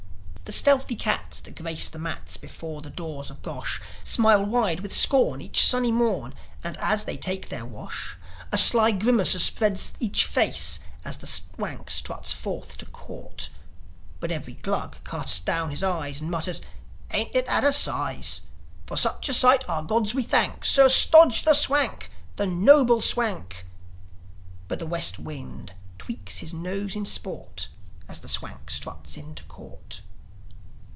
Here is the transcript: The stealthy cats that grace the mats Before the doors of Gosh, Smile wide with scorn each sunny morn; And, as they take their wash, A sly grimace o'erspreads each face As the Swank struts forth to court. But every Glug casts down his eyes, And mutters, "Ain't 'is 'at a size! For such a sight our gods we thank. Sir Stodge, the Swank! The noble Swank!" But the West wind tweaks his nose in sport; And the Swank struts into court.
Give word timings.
The 0.51 0.57
stealthy 0.57 0.97
cats 0.97 1.39
that 1.39 1.55
grace 1.55 1.87
the 1.87 1.97
mats 1.97 2.35
Before 2.35 2.81
the 2.81 2.89
doors 2.89 3.29
of 3.29 3.41
Gosh, 3.41 3.79
Smile 4.03 4.45
wide 4.45 4.81
with 4.81 4.91
scorn 4.91 5.39
each 5.41 5.65
sunny 5.65 5.93
morn; 5.93 6.33
And, 6.61 6.75
as 6.75 7.05
they 7.05 7.15
take 7.15 7.47
their 7.47 7.65
wash, 7.65 8.17
A 8.51 8.57
sly 8.57 8.91
grimace 8.91 9.33
o'erspreads 9.33 9.93
each 10.01 10.25
face 10.25 10.79
As 11.05 11.15
the 11.15 11.25
Swank 11.27 11.89
struts 11.89 12.33
forth 12.33 12.77
to 12.79 12.85
court. 12.87 13.49
But 14.19 14.29
every 14.29 14.55
Glug 14.55 14.97
casts 15.05 15.39
down 15.39 15.69
his 15.69 15.83
eyes, 15.85 16.19
And 16.19 16.29
mutters, 16.29 16.61
"Ain't 17.11 17.33
'is 17.33 17.43
'at 17.47 17.63
a 17.63 17.71
size! 17.71 18.41
For 18.87 18.97
such 18.97 19.29
a 19.29 19.33
sight 19.33 19.63
our 19.69 19.81
gods 19.83 20.13
we 20.13 20.21
thank. 20.21 20.65
Sir 20.65 20.89
Stodge, 20.89 21.43
the 21.45 21.53
Swank! 21.53 22.11
The 22.35 22.45
noble 22.47 22.99
Swank!" 22.99 23.65
But 24.67 24.79
the 24.79 24.85
West 24.85 25.17
wind 25.17 25.75
tweaks 25.97 26.39
his 26.39 26.53
nose 26.53 26.93
in 26.93 27.05
sport; 27.05 27.69
And 28.09 28.17
the 28.17 28.27
Swank 28.27 28.69
struts 28.69 29.15
into 29.15 29.43
court. 29.43 30.01